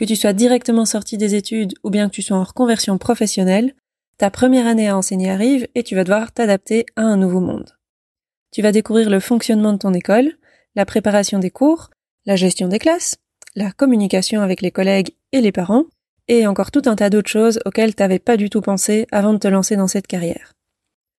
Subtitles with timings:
[0.00, 3.74] Que tu sois directement sorti des études ou bien que tu sois en reconversion professionnelle,
[4.16, 7.76] ta première année à enseigner arrive et tu vas devoir t'adapter à un nouveau monde.
[8.50, 10.32] Tu vas découvrir le fonctionnement de ton école,
[10.74, 11.90] la préparation des cours,
[12.24, 13.16] la gestion des classes,
[13.54, 15.84] la communication avec les collègues et les parents,
[16.28, 19.38] et encore tout un tas d'autres choses auxquelles t'avais pas du tout pensé avant de
[19.38, 20.54] te lancer dans cette carrière.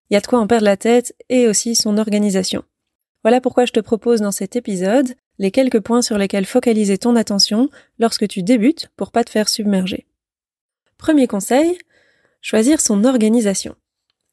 [0.09, 2.63] Il y a de quoi en perdre la tête et aussi son organisation.
[3.23, 7.15] Voilà pourquoi je te propose dans cet épisode les quelques points sur lesquels focaliser ton
[7.15, 10.05] attention lorsque tu débutes pour pas te faire submerger.
[10.99, 11.79] Premier conseil,
[12.41, 13.75] choisir son organisation.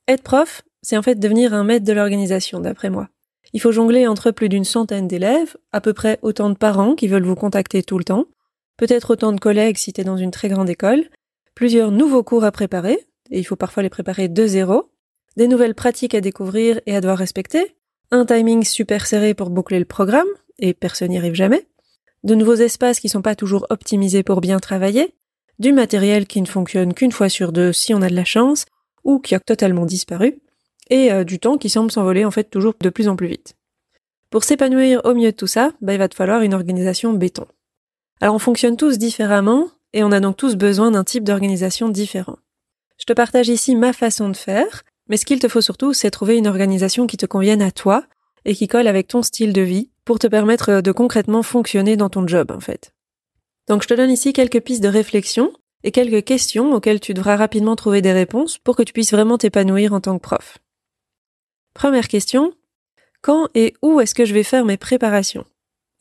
[0.07, 3.09] Être prof, c'est en fait devenir un maître de l'organisation, d'après moi.
[3.55, 7.09] Il faut jongler entre plus d'une centaine d'élèves, à peu près autant de parents qui
[7.09, 8.27] veulent vous contacter tout le temps,
[8.77, 11.09] peut-être autant de collègues si tu es dans une très grande école,
[11.55, 12.99] plusieurs nouveaux cours à préparer,
[13.31, 14.91] et il faut parfois les préparer de zéro,
[15.39, 17.77] des nouvelles pratiques à découvrir et à devoir respecter,
[18.11, 20.29] un timing super serré pour boucler le programme,
[20.59, 21.67] et personne n'y arrive jamais,
[22.25, 25.15] de nouveaux espaces qui sont pas toujours optimisés pour bien travailler,
[25.59, 28.67] du matériel qui ne fonctionne qu'une fois sur deux si on a de la chance,
[29.05, 30.41] ou qui a totalement disparu,
[30.91, 33.55] et euh, du temps qui semble s'envoler en fait toujours de plus en plus vite.
[34.31, 37.47] Pour s'épanouir au milieu de tout ça, bah, il va te falloir une organisation béton.
[38.21, 42.37] Alors on fonctionne tous différemment, et on a donc tous besoin d'un type d'organisation différent.
[42.99, 46.11] Je te partage ici ma façon de faire, mais ce qu'il te faut surtout, c'est
[46.11, 48.05] trouver une organisation qui te convienne à toi
[48.45, 52.09] et qui colle avec ton style de vie pour te permettre de concrètement fonctionner dans
[52.09, 52.95] ton job, en fait.
[53.69, 55.53] Donc je te donne ici quelques pistes de réflexion
[55.85, 59.37] et quelques questions auxquelles tu devras rapidement trouver des réponses pour que tu puisses vraiment
[59.37, 60.57] t'épanouir en tant que prof.
[61.75, 62.55] Première question.
[63.21, 65.45] Quand et où est-ce que je vais faire mes préparations?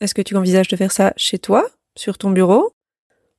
[0.00, 2.72] Est-ce que tu envisages de faire ça chez toi, sur ton bureau?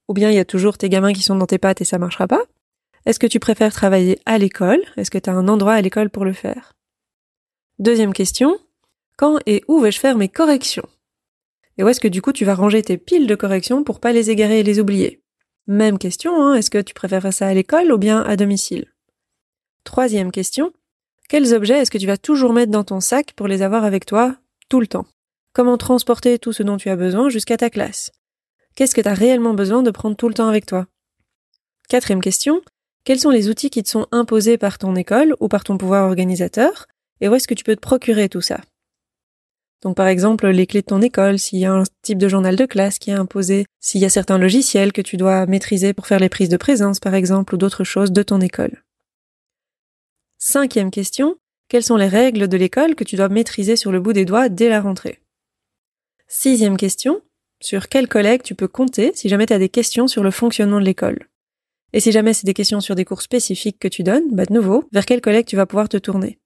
[0.08, 1.98] Ou bien il y a toujours tes gamins qui sont dans tes pattes et ça
[1.98, 2.44] marchera pas?
[3.08, 4.84] Est-ce que tu préfères travailler à l'école?
[4.98, 6.74] Est-ce que tu as un endroit à l'école pour le faire?
[7.80, 8.60] Deuxième question,
[9.19, 10.88] quand et où vais-je faire mes corrections?
[11.78, 14.13] Et où est-ce que du coup tu vas ranger tes piles de corrections pour pas
[14.13, 15.22] les égarer et les oublier?
[15.68, 18.85] Même question, hein, est-ce que tu préfères ça à l'école ou bien à domicile?
[19.84, 20.72] Troisième question,
[21.28, 24.06] quels objets est-ce que tu vas toujours mettre dans ton sac pour les avoir avec
[24.06, 24.38] toi
[24.69, 25.06] tout le temps?
[25.51, 28.12] Comment transporter tout ce dont tu as besoin jusqu'à ta classe?
[28.75, 30.88] Qu'est-ce que tu as réellement besoin de prendre tout le temps avec toi?
[31.90, 32.62] Quatrième question,
[33.03, 36.07] quels sont les outils qui te sont imposés par ton école ou par ton pouvoir
[36.07, 36.86] organisateur?
[37.19, 38.62] Et où est-ce que tu peux te procurer tout ça?
[39.84, 42.56] Donc par exemple les clés de ton école, s'il y a un type de journal
[42.56, 46.08] de classe qui est imposé, s'il y a certains logiciels que tu dois maîtriser pour
[46.08, 48.84] faire les prises de présence par exemple ou d'autres choses de ton école.
[50.38, 51.38] Cinquième question,
[51.70, 54.50] quelles sont les règles de l'école que tu dois maîtriser sur le bout des doigts
[54.50, 55.20] dès la rentrée?
[56.28, 57.22] Sixième question,
[57.62, 60.80] sur quels collègues tu peux compter si jamais tu as des questions sur le fonctionnement
[60.80, 61.28] de l'école?
[61.92, 64.54] Et si jamais c'est des questions sur des cours spécifiques que tu donnes, bah de
[64.54, 66.40] nouveau, vers quel collègue tu vas pouvoir te tourner?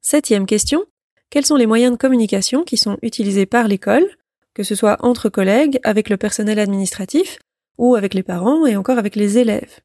[0.00, 0.84] Septième question,
[1.30, 4.06] quels sont les moyens de communication qui sont utilisés par l'école,
[4.54, 7.38] que ce soit entre collègues, avec le personnel administratif,
[7.76, 9.80] ou avec les parents et encore avec les élèves?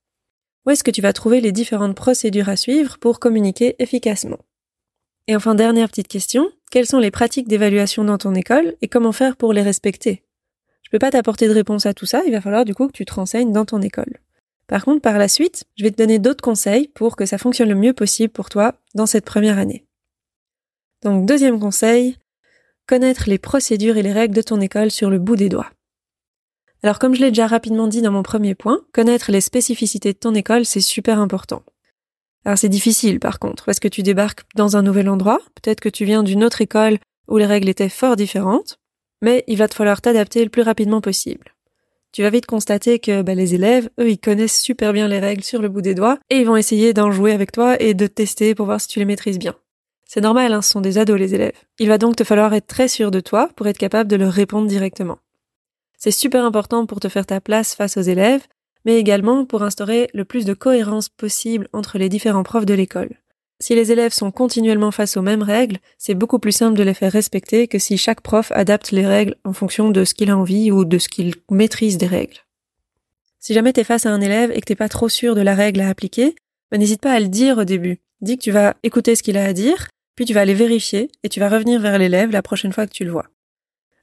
[0.65, 4.39] Où est-ce que tu vas trouver les différentes procédures à suivre pour communiquer efficacement?
[5.27, 9.11] Et enfin, dernière petite question, quelles sont les pratiques d'évaluation dans ton école et comment
[9.11, 10.23] faire pour les respecter?
[10.81, 12.93] Je peux pas t'apporter de réponse à tout ça, il va falloir du coup que
[12.93, 14.19] tu te renseignes dans ton école.
[14.67, 17.69] Par contre, par la suite, je vais te donner d'autres conseils pour que ça fonctionne
[17.69, 19.85] le mieux possible pour toi dans cette première année.
[21.03, 22.17] Donc, deuxième conseil,
[22.87, 25.71] connaître les procédures et les règles de ton école sur le bout des doigts.
[26.81, 30.17] Alors, comme je l'ai déjà rapidement dit dans mon premier point, connaître les spécificités de
[30.17, 31.63] ton école, c'est super important.
[32.45, 35.89] Alors, c'est difficile par contre, parce que tu débarques dans un nouvel endroit, peut-être que
[35.89, 36.97] tu viens d'une autre école
[37.29, 38.79] où les règles étaient fort différentes,
[39.21, 41.53] mais il va te falloir t'adapter le plus rapidement possible
[42.13, 45.43] tu vas vite constater que bah, les élèves, eux, ils connaissent super bien les règles
[45.43, 48.07] sur le bout des doigts et ils vont essayer d'en jouer avec toi et de
[48.07, 49.55] tester pour voir si tu les maîtrises bien.
[50.13, 51.57] C'est normal, hein, ce sont des ados les élèves.
[51.79, 54.31] Il va donc te falloir être très sûr de toi pour être capable de leur
[54.31, 55.17] répondre directement.
[55.97, 58.43] C'est super important pour te faire ta place face aux élèves,
[58.85, 63.09] mais également pour instaurer le plus de cohérence possible entre les différents profs de l'école.
[63.59, 66.93] Si les élèves sont continuellement face aux mêmes règles, c'est beaucoup plus simple de les
[66.93, 70.37] faire respecter que si chaque prof adapte les règles en fonction de ce qu'il a
[70.37, 72.37] envie ou de ce qu'il maîtrise des règles.
[73.39, 75.55] Si jamais t'es face à un élève et que t'es pas trop sûr de la
[75.55, 76.35] règle à appliquer,
[76.69, 77.99] ben n'hésite pas à le dire au début.
[78.21, 81.09] Dis que tu vas écouter ce qu'il a à dire, puis tu vas aller vérifier
[81.23, 83.25] et tu vas revenir vers l'élève la prochaine fois que tu le vois.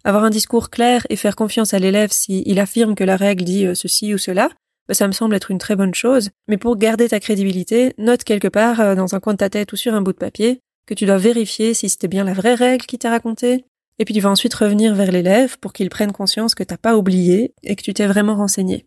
[0.04, 3.66] Avoir un discours clair et faire confiance à l'élève s'il affirme que la règle dit
[3.66, 4.48] euh, ceci ou cela,
[4.88, 8.24] bah, ça me semble être une très bonne chose, mais pour garder ta crédibilité, note
[8.24, 10.60] quelque part euh, dans un coin de ta tête ou sur un bout de papier
[10.86, 13.64] que tu dois vérifier si c'était bien la vraie règle qui t'a raconté,
[14.00, 16.96] et puis tu vas ensuite revenir vers l'élève pour qu'il prenne conscience que t'as pas
[16.96, 18.86] oublié et que tu t'es vraiment renseigné.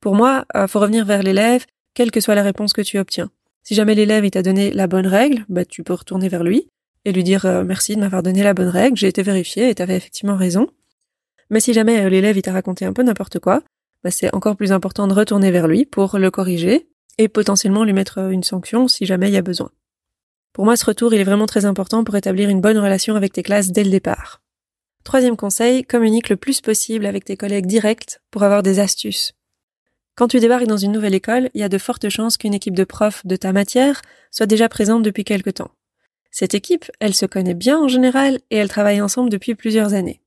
[0.00, 1.64] Pour moi, euh, faut revenir vers l'élève,
[1.94, 3.30] quelle que soit la réponse que tu obtiens.
[3.68, 6.70] Si jamais l'élève il t'a donné la bonne règle, bah tu peux retourner vers lui
[7.04, 9.74] et lui dire euh, merci de m'avoir donné la bonne règle, j'ai été vérifié et
[9.74, 10.68] t'avais effectivement raison.
[11.50, 13.62] Mais si jamais euh, l'élève il t'a raconté un peu n'importe quoi,
[14.02, 16.88] bah c'est encore plus important de retourner vers lui pour le corriger
[17.18, 19.70] et potentiellement lui mettre une sanction si jamais il y a besoin.
[20.54, 23.34] Pour moi, ce retour, il est vraiment très important pour établir une bonne relation avec
[23.34, 24.40] tes classes dès le départ.
[25.04, 29.34] Troisième conseil, communique le plus possible avec tes collègues directs pour avoir des astuces.
[30.18, 32.74] Quand tu débarques dans une nouvelle école, il y a de fortes chances qu'une équipe
[32.74, 35.70] de profs de ta matière soit déjà présente depuis quelque temps.
[36.32, 40.20] Cette équipe, elle se connaît bien en général et elle travaille ensemble depuis plusieurs années.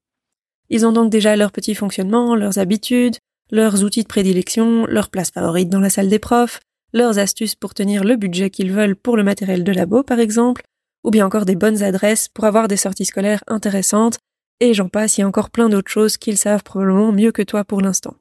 [0.69, 3.17] Ils ont donc déjà leur petit fonctionnement, leurs habitudes,
[3.51, 6.61] leurs outils de prédilection, leur place favorite dans la salle des profs,
[6.93, 10.63] leurs astuces pour tenir le budget qu'ils veulent pour le matériel de labo par exemple,
[11.03, 14.19] ou bien encore des bonnes adresses pour avoir des sorties scolaires intéressantes,
[14.61, 17.41] et j'en passe, il y a encore plein d'autres choses qu'ils savent probablement mieux que
[17.41, 18.15] toi pour l'instant.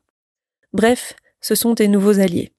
[0.73, 2.53] Bref, ce sont tes nouveaux alliés.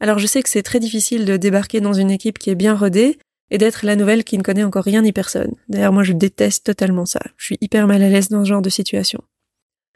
[0.00, 2.74] Alors je sais que c'est très difficile de débarquer dans une équipe qui est bien
[2.74, 3.18] rodée
[3.50, 5.54] et d'être la nouvelle qui ne connaît encore rien ni personne.
[5.68, 7.20] D'ailleurs moi je déteste totalement ça.
[7.36, 9.22] Je suis hyper mal à l'aise dans ce genre de situation.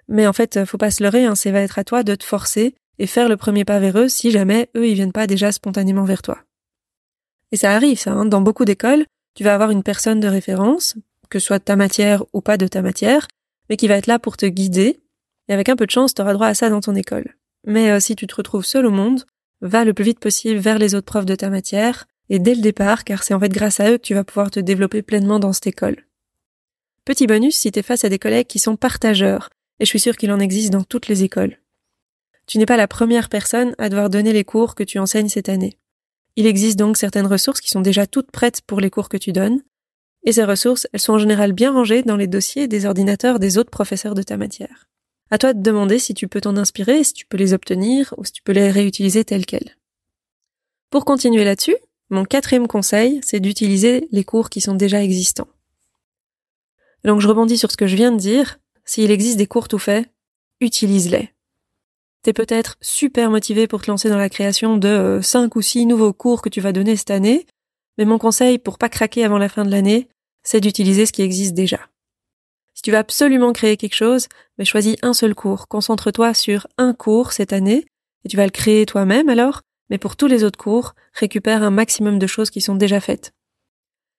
[0.08, 2.24] Mais en fait, faut pas se leurrer, hein, c'est va être à toi de te
[2.24, 5.52] forcer et faire le premier pas vers eux si jamais eux ils viennent pas déjà
[5.52, 6.38] spontanément vers toi.
[7.52, 8.24] Et ça arrive ça, hein.
[8.24, 9.04] dans beaucoup d'écoles,
[9.34, 10.96] tu vas avoir une personne de référence,
[11.28, 13.28] que ce soit de ta matière ou pas de ta matière,
[13.68, 15.00] mais qui va être là pour te guider,
[15.48, 17.36] et avec un peu de chance, tu auras droit à ça dans ton école.
[17.66, 19.24] Mais euh, si tu te retrouves seul au monde,
[19.60, 22.62] va le plus vite possible vers les autres profs de ta matière, et dès le
[22.62, 25.38] départ, car c'est en fait grâce à eux que tu vas pouvoir te développer pleinement
[25.38, 26.06] dans cette école.
[27.04, 30.00] Petit bonus si tu es face à des collègues qui sont partageurs, et je suis
[30.00, 31.58] sûre qu'il en existe dans toutes les écoles.
[32.46, 35.48] Tu n'es pas la première personne à devoir donner les cours que tu enseignes cette
[35.48, 35.78] année.
[36.36, 39.32] Il existe donc certaines ressources qui sont déjà toutes prêtes pour les cours que tu
[39.32, 39.62] donnes,
[40.24, 43.58] et ces ressources, elles sont en général bien rangées dans les dossiers des ordinateurs des
[43.58, 44.88] autres professeurs de ta matière.
[45.30, 48.24] À toi de demander si tu peux t'en inspirer, si tu peux les obtenir, ou
[48.24, 49.76] si tu peux les réutiliser telles quelles.
[50.90, 51.76] Pour continuer là-dessus,
[52.10, 55.48] mon quatrième conseil, c'est d'utiliser les cours qui sont déjà existants.
[57.04, 59.80] Donc je rebondis sur ce que je viens de dire, s'il existe des cours tout
[59.80, 60.08] faits,
[60.60, 61.30] utilise-les.
[62.22, 65.86] T'es peut-être super motivé pour te lancer dans la création de 5 euh, ou 6
[65.86, 67.46] nouveaux cours que tu vas donner cette année,
[67.98, 70.08] mais mon conseil pour pas craquer avant la fin de l'année,
[70.42, 71.88] c'est d'utiliser ce qui existe déjà.
[72.76, 74.28] Si tu veux absolument créer quelque chose,
[74.58, 75.66] mais choisis un seul cours.
[75.66, 77.86] Concentre-toi sur un cours cette année,
[78.24, 81.70] et tu vas le créer toi-même alors, mais pour tous les autres cours, récupère un
[81.70, 83.32] maximum de choses qui sont déjà faites.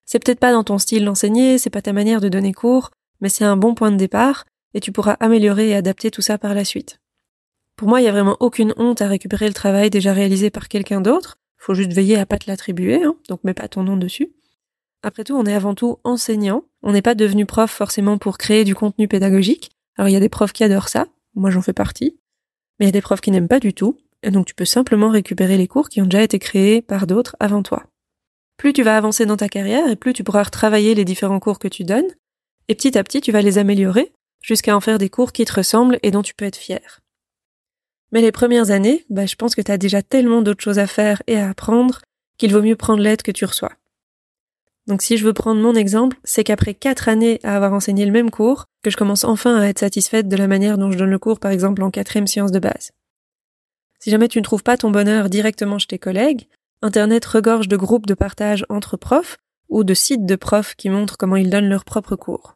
[0.06, 2.90] C'est peut-être pas dans ton style d'enseigner, c'est pas ta manière de donner cours,
[3.22, 6.40] mais c'est un bon point de départ, et tu pourras améliorer et adapter tout ça
[6.40, 7.00] par la suite.
[7.76, 10.68] Pour moi, il n'y a vraiment aucune honte à récupérer le travail déjà réalisé par
[10.68, 11.38] quelqu'un d'autre.
[11.58, 14.32] Faut juste veiller à pas te l'attribuer, hein, donc mets pas ton nom dessus.
[15.08, 16.66] Après tout, on est avant tout enseignant.
[16.84, 19.72] On n'est pas devenu prof forcément pour créer du contenu pédagogique.
[19.98, 22.20] Alors il y a des profs qui adorent ça, moi j'en fais partie.
[22.78, 24.66] Mais il y a des profs qui n'aiment pas du tout, et donc tu peux
[24.66, 27.86] simplement récupérer les cours qui ont déjà été créés par d'autres avant toi.
[28.58, 31.58] Plus tu vas avancer dans ta carrière et plus tu pourras retravailler les différents cours
[31.58, 32.14] que tu donnes,
[32.68, 35.54] et petit à petit tu vas les améliorer jusqu'à en faire des cours qui te
[35.54, 37.00] ressemblent et dont tu peux être fier.
[38.12, 40.86] Mais les premières années, bah, je pense que tu as déjà tellement d'autres choses à
[40.86, 42.02] faire et à apprendre
[42.38, 43.72] qu'il vaut mieux prendre l'aide que tu reçois.
[44.88, 48.12] Donc si je veux prendre mon exemple, c'est qu'après quatre années à avoir enseigné le
[48.12, 51.10] même cours, que je commence enfin à être satisfaite de la manière dont je donne
[51.10, 52.92] le cours, par exemple en quatrième science de base.
[54.00, 56.48] Si jamais tu ne trouves pas ton bonheur directement chez tes collègues,
[56.82, 61.18] Internet regorge de groupes de partage entre profs ou de sites de profs qui montrent
[61.18, 62.56] comment ils donnent leurs propres cours.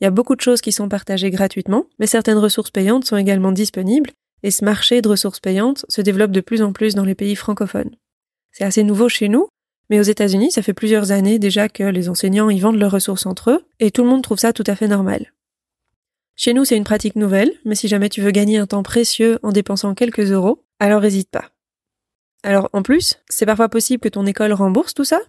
[0.00, 3.16] Il y a beaucoup de choses qui sont partagées gratuitement, mais certaines ressources payantes sont
[3.16, 4.10] également disponibles,
[4.42, 7.36] et ce marché de ressources payantes se développe de plus en plus dans les pays
[7.36, 7.94] francophones.
[8.50, 9.48] C'est assez nouveau chez nous,
[9.90, 13.26] mais aux États-Unis, ça fait plusieurs années déjà que les enseignants y vendent leurs ressources
[13.26, 15.32] entre eux, et tout le monde trouve ça tout à fait normal.
[16.34, 19.38] Chez nous, c'est une pratique nouvelle, mais si jamais tu veux gagner un temps précieux
[19.42, 21.50] en dépensant quelques euros, alors n'hésite pas.
[22.42, 25.20] Alors en plus, c'est parfois possible que ton école rembourse tout ça?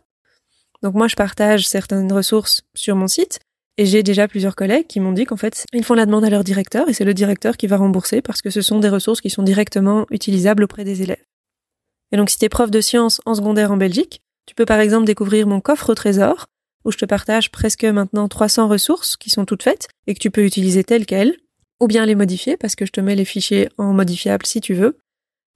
[0.81, 3.39] Donc moi, je partage certaines ressources sur mon site,
[3.77, 6.29] et j'ai déjà plusieurs collègues qui m'ont dit qu'en fait, ils font la demande à
[6.29, 9.21] leur directeur, et c'est le directeur qui va rembourser parce que ce sont des ressources
[9.21, 11.25] qui sont directement utilisables auprès des élèves.
[12.11, 14.79] Et donc si tu es prof de sciences en secondaire en Belgique, tu peux par
[14.79, 16.47] exemple découvrir mon coffre au trésor,
[16.85, 20.31] où je te partage presque maintenant 300 ressources qui sont toutes faites et que tu
[20.31, 21.37] peux utiliser telles quelles,
[21.79, 24.73] ou bien les modifier parce que je te mets les fichiers en modifiable si tu
[24.73, 24.97] veux,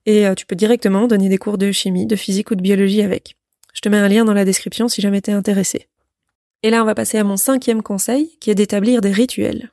[0.05, 3.01] et euh, tu peux directement donner des cours de chimie, de physique ou de biologie
[3.01, 3.35] avec.
[3.73, 5.87] Je te mets un lien dans la description si jamais t'es intéressé.
[6.63, 9.71] Et là, on va passer à mon cinquième conseil, qui est d'établir des rituels.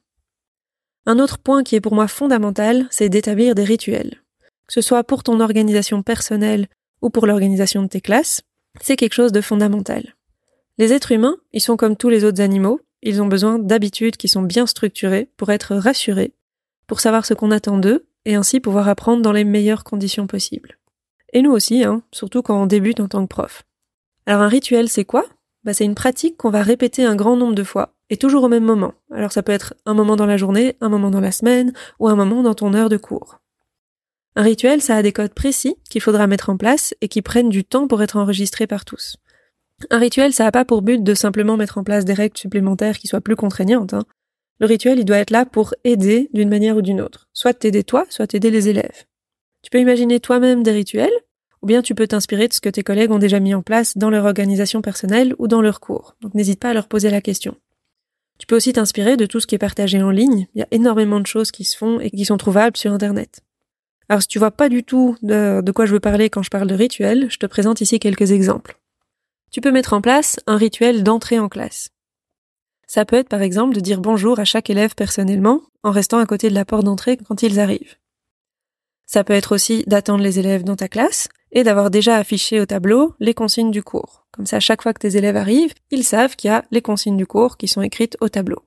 [1.07, 4.21] Un autre point qui est pour moi fondamental, c'est d'établir des rituels.
[4.67, 6.69] que ce soit pour ton organisation personnelle
[7.03, 8.43] ou pour l'organisation de tes classes,
[8.81, 10.15] c'est quelque chose de fondamental.
[10.79, 14.29] Les êtres humains, ils sont comme tous les autres animaux, ils ont besoin d'habitudes qui
[14.29, 16.33] sont bien structurées pour être rassurés,
[16.87, 20.79] pour savoir ce qu'on attend d'eux et ainsi pouvoir apprendre dans les meilleures conditions possibles.
[21.33, 23.65] Et nous aussi, hein, surtout quand on débute en tant que prof.
[24.27, 25.27] Alors un rituel, c'est quoi?
[25.65, 28.49] Bah, C'est une pratique qu'on va répéter un grand nombre de fois, et toujours au
[28.49, 28.95] même moment.
[29.11, 32.09] Alors ça peut être un moment dans la journée, un moment dans la semaine, ou
[32.09, 33.41] un moment dans ton heure de cours.
[34.37, 37.51] Un rituel, ça a des codes précis qu'il faudra mettre en place et qui prennent
[37.51, 39.17] du temps pour être enregistrés par tous.
[39.91, 42.99] Un rituel, ça n'a pas pour but de simplement mettre en place des règles supplémentaires
[42.99, 43.95] qui soient plus contraignantes.
[43.95, 44.05] Hein.
[44.61, 47.29] Le rituel, il doit être là pour aider d'une manière ou d'une autre.
[47.33, 49.05] Soit t'aider toi, soit t'aider les élèves.
[49.63, 51.13] Tu peux imaginer toi-même des rituels,
[51.63, 53.97] ou bien tu peux t'inspirer de ce que tes collègues ont déjà mis en place
[53.97, 56.17] dans leur organisation personnelle ou dans leurs cours.
[56.21, 57.57] Donc n'hésite pas à leur poser la question.
[58.39, 60.49] Tu peux aussi t'inspirer de tout ce qui est partagé en ligne.
[60.55, 63.44] Il y a énormément de choses qui se font et qui sont trouvables sur Internet.
[64.09, 66.69] Alors si tu vois pas du tout de, quoi je veux parler quand je parle
[66.69, 68.79] de rituel, je te présente ici quelques exemples.
[69.51, 71.91] Tu peux mettre en place un rituel d'entrée en classe.
[72.87, 76.27] Ça peut être par exemple de dire bonjour à chaque élève personnellement en restant à
[76.27, 77.97] côté de la porte d'entrée quand ils arrivent.
[79.07, 82.67] Ça peut être aussi d'attendre les élèves dans ta classe et d'avoir déjà affiché au
[82.67, 84.27] tableau les consignes du cours.
[84.33, 87.17] Comme ça, chaque fois que tes élèves arrivent, ils savent qu'il y a les consignes
[87.17, 88.65] du cours qui sont écrites au tableau.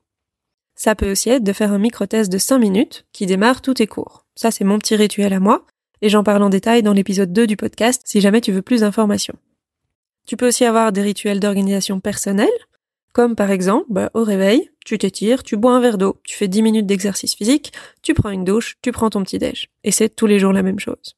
[0.77, 3.87] Ça peut aussi être de faire un micro-test de 5 minutes qui démarre tous tes
[3.87, 4.25] cours.
[4.35, 5.65] Ça, c'est mon petit rituel à moi,
[6.01, 8.81] et j'en parle en détail dans l'épisode 2 du podcast si jamais tu veux plus
[8.81, 9.35] d'informations.
[10.27, 12.47] Tu peux aussi avoir des rituels d'organisation personnelle,
[13.11, 16.47] comme par exemple, bah, au réveil, tu t'étires, tu bois un verre d'eau, tu fais
[16.47, 19.69] 10 minutes d'exercice physique, tu prends une douche, tu prends ton petit déj.
[19.83, 21.15] Et c'est tous les jours la même chose.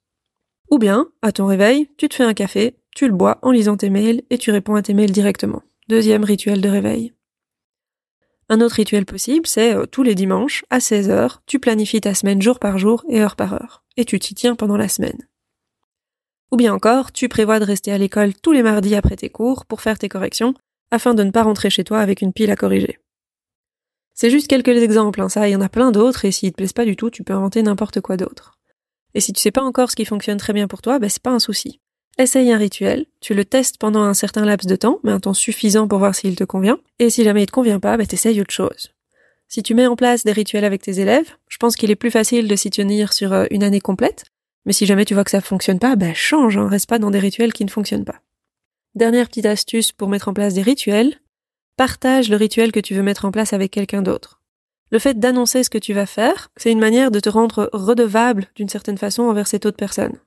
[0.72, 3.76] Ou bien, à ton réveil, tu te fais un café, tu le bois en lisant
[3.76, 5.64] tes mails et tu réponds à tes mails directement.
[5.90, 7.12] Deuxième rituel de réveil.
[8.52, 12.42] Un autre rituel possible, c'est euh, tous les dimanches, à 16h, tu planifies ta semaine
[12.42, 15.28] jour par jour et heure par heure, et tu t'y tiens pendant la semaine.
[16.52, 19.68] Ou bien encore, tu prévois de rester à l'école tous les mardis après tes cours
[19.68, 20.56] pour faire tes corrections,
[20.90, 22.98] afin de ne pas rentrer chez toi avec une pile à corriger.
[24.16, 26.58] C'est juste quelques exemples, hein, ça, il y en a plein d'autres, et s'ils te
[26.58, 28.58] plaisent pas du tout, tu peux inventer n'importe quoi d'autre.
[29.14, 31.22] Et si tu sais pas encore ce qui fonctionne très bien pour toi, ben c'est
[31.22, 31.80] pas un souci.
[32.20, 35.34] Essaye un rituel, tu le testes pendant un certain laps de temps, mais un temps
[35.34, 38.42] suffisant pour voir s'il te convient, et si jamais il te convient pas, bah t'essayes
[38.42, 38.92] autre chose.
[39.48, 42.12] Si tu mets en place des rituels avec tes élèves, je pense qu'il est plus
[42.12, 44.26] facile de s'y tenir sur euh, une année complète,
[44.66, 47.10] mais si jamais tu vois que ça fonctionne pas, bah change, hein, reste pas dans
[47.10, 48.20] des rituels qui ne fonctionnent pas.
[48.96, 51.22] Dernière petite astuce pour mettre en place des rituels,
[51.78, 54.42] partage le rituel que tu veux mettre en place avec quelqu'un d'autre.
[54.92, 58.48] Le fait d'annoncer ce que tu vas faire, c'est une manière de te rendre redevable
[58.56, 60.20] d'une certaine façon envers cette autre personne.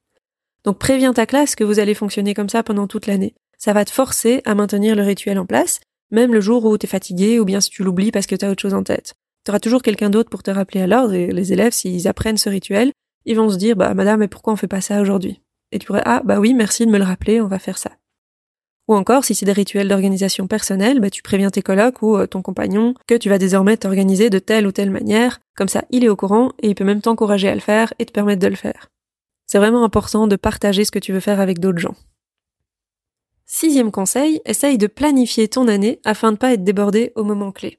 [0.64, 3.35] Donc préviens ta classe que vous allez fonctionner comme ça pendant toute l'année.
[3.59, 6.87] Ça va te forcer à maintenir le rituel en place, même le jour où t'es
[6.87, 9.14] fatigué ou bien si tu l'oublies parce que t'as autre chose en tête.
[9.45, 12.49] T'auras toujours quelqu'un d'autre pour te rappeler à l'ordre et les élèves, s'ils apprennent ce
[12.49, 12.92] rituel,
[13.25, 15.40] ils vont se dire, bah, madame, mais pourquoi on fait pas ça aujourd'hui?
[15.73, 17.90] Et tu pourrais, ah, bah oui, merci de me le rappeler, on va faire ça.
[18.88, 22.26] Ou encore, si c'est des rituels d'organisation personnelle, bah, tu préviens tes colocs ou euh,
[22.26, 26.04] ton compagnon que tu vas désormais t'organiser de telle ou telle manière, comme ça il
[26.04, 28.49] est au courant et il peut même t'encourager à le faire et te permettre de
[28.49, 28.91] le faire.
[29.52, 31.94] C'est vraiment important de partager ce que tu veux faire avec d'autres gens.
[33.44, 37.52] Sixième conseil, essaye de planifier ton année afin de ne pas être débordé au moment
[37.52, 37.78] clé.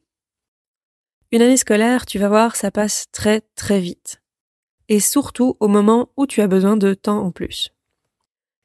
[1.32, 4.22] Une année scolaire, tu vas voir, ça passe très très vite.
[4.88, 7.72] Et surtout au moment où tu as besoin de temps en plus.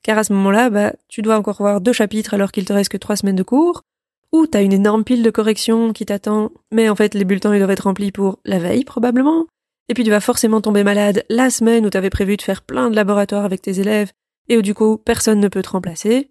[0.03, 2.93] Car à ce moment-là, bah, tu dois encore voir deux chapitres alors qu'il te reste
[2.93, 3.85] que trois semaines de cours,
[4.33, 7.59] ou t'as une énorme pile de corrections qui t'attend, mais en fait les bulletins ils
[7.59, 9.47] doivent être remplis pour la veille probablement,
[9.89, 12.63] et puis tu vas forcément tomber malade la semaine où tu avais prévu de faire
[12.63, 14.13] plein de laboratoires avec tes élèves
[14.49, 16.31] et où du coup personne ne peut te remplacer.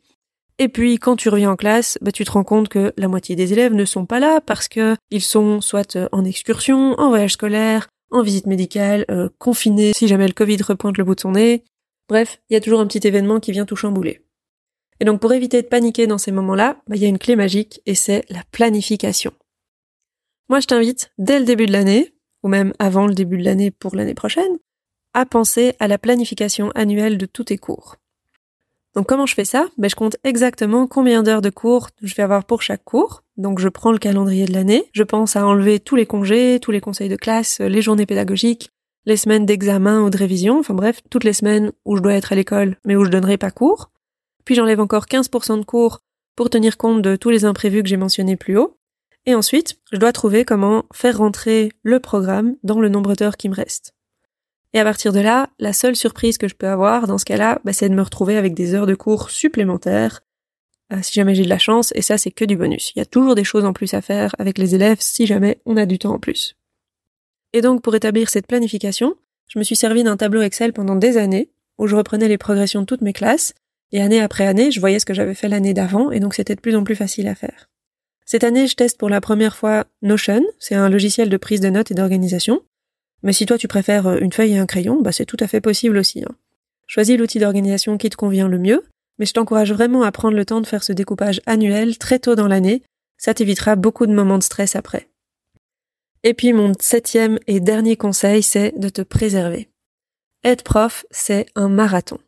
[0.59, 3.35] Et puis quand tu reviens en classe, bah, tu te rends compte que la moitié
[3.35, 7.33] des élèves ne sont pas là parce que ils sont soit en excursion, en voyage
[7.33, 11.31] scolaire, en visite médicale, euh, confinés si jamais le Covid repointe le bout de son
[11.31, 11.63] nez.
[12.09, 14.21] Bref, il y a toujours un petit événement qui vient tout chambouler.
[14.99, 17.35] Et donc pour éviter de paniquer dans ces moments-là, bah, il y a une clé
[17.35, 19.33] magique et c'est la planification.
[20.49, 22.15] Moi je t'invite dès le début de l'année,
[22.47, 24.57] ou même avant le début de l'année pour l'année prochaine,
[25.13, 27.97] à penser à la planification annuelle de tous tes cours.
[28.95, 29.67] Donc comment je fais ça?
[29.77, 33.23] Ben, Je compte exactement combien d'heures de cours je vais avoir pour chaque cours.
[33.35, 36.71] Donc je prends le calendrier de l'année, je pense à enlever tous les congés, tous
[36.71, 38.71] les conseils de classe, les journées pédagogiques,
[39.05, 42.31] les semaines d'examen ou de révision, enfin bref, toutes les semaines où je dois être
[42.31, 43.91] à l'école mais où je donnerai pas cours.
[44.45, 45.99] Puis j'enlève encore 15% de cours
[46.37, 48.77] pour tenir compte de tous les imprévus que j'ai mentionnés plus haut.
[49.27, 53.49] Et ensuite, je dois trouver comment faire rentrer le programme dans le nombre d'heures qui
[53.49, 53.93] me reste.
[54.73, 57.59] Et à partir de là, la seule surprise que je peux avoir dans ce cas-là,
[57.65, 60.21] bah, c'est de me retrouver avec des heures de cours supplémentaires,
[60.93, 62.93] euh, si jamais j'ai de la chance, et ça c'est que du bonus.
[62.95, 65.59] Il y a toujours des choses en plus à faire avec les élèves si jamais
[65.65, 66.55] on a du temps en plus.
[67.51, 69.15] Et donc pour établir cette planification,
[69.47, 72.81] je me suis servi d'un tableau Excel pendant des années, où je reprenais les progressions
[72.81, 73.53] de toutes mes classes,
[73.91, 76.55] et année après année, je voyais ce que j'avais fait l'année d'avant, et donc c'était
[76.55, 77.69] de plus en plus facile à faire.
[78.29, 81.69] Cette année, je teste pour la première fois Notion, c'est un logiciel de prise de
[81.69, 82.61] notes et d'organisation.
[83.23, 85.47] Mais si toi tu préfères euh, une feuille et un crayon, bah c'est tout à
[85.47, 86.25] fait possible aussi.
[86.25, 86.35] Hein.
[86.87, 88.83] Choisis l'outil d'organisation qui te convient le mieux,
[89.17, 92.35] mais je t'encourage vraiment à prendre le temps de faire ce découpage annuel très tôt
[92.35, 92.83] dans l'année,
[93.17, 95.07] ça t'évitera beaucoup de moments de stress après.
[96.23, 99.69] Et puis mon septième et dernier conseil, c'est de te préserver.
[100.43, 102.19] Être prof, c'est un marathon.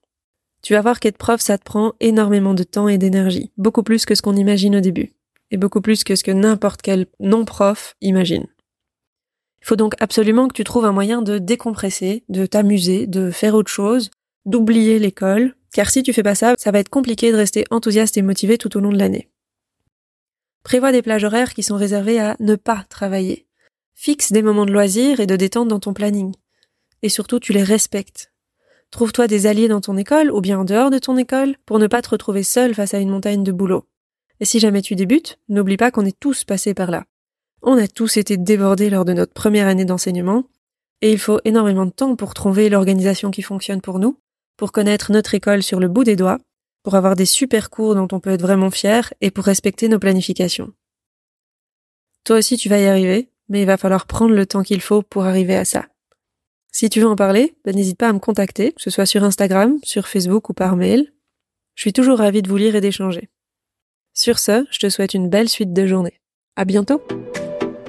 [0.62, 4.06] Tu vas voir qu'être prof, ça te prend énormément de temps et d'énergie, beaucoup plus
[4.06, 5.12] que ce qu'on imagine au début,
[5.52, 8.46] et beaucoup plus que ce que n'importe quel non-prof imagine.
[9.62, 13.56] Il faut donc absolument que tu trouves un moyen de décompresser, de t'amuser, de faire
[13.56, 14.10] autre chose,
[14.46, 18.18] d'oublier l'école, car si tu fais pas ça, ça va être compliqué de rester enthousiaste
[18.18, 19.30] et motivé tout au long de l'année.
[20.64, 23.48] Prévois des plages horaires qui sont réservées à ne pas travailler.
[23.96, 26.34] Fixe des moments de loisirs et de détente dans ton planning.
[27.02, 28.32] Et surtout, tu les respectes.
[28.92, 31.88] Trouve-toi des alliés dans ton école ou bien en dehors de ton école pour ne
[31.88, 33.89] pas te retrouver seul face à une montagne de boulot.
[34.40, 37.06] Et si jamais tu débutes, n'oublie pas qu'on est tous passés par là.
[37.62, 40.46] On a tous été débordés lors de notre première année d'enseignement,
[41.02, 44.20] et il faut énormément de temps pour trouver l'organisation qui fonctionne pour nous,
[44.58, 46.40] pour connaître notre école sur le bout des doigts,
[46.84, 50.00] pour avoir des super cours dont on peut être vraiment fier et pour respecter nos
[50.00, 50.74] planifications.
[52.24, 55.02] Toi aussi tu vas y arriver, mais il va falloir prendre le temps qu'il faut
[55.02, 55.88] pour arriver à ça.
[56.72, 59.24] Si tu veux en parler, ben, n'hésite pas à me contacter, que ce soit sur
[59.24, 61.12] Instagram, sur Facebook ou par mail.
[61.76, 63.30] Je suis toujours ravie de vous lire et d'échanger.
[64.22, 66.20] Sur ce, je te souhaite une belle suite de journée.
[66.58, 67.02] À bientôt!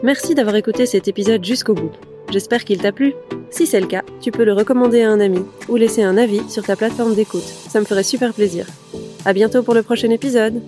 [0.05, 1.91] Merci d'avoir écouté cet épisode jusqu'au bout.
[2.31, 3.15] J'espère qu'il t'a plu.
[3.51, 6.49] Si c'est le cas, tu peux le recommander à un ami ou laisser un avis
[6.49, 7.43] sur ta plateforme d'écoute.
[7.43, 8.65] Ça me ferait super plaisir.
[9.25, 10.63] À bientôt pour le prochain épisode.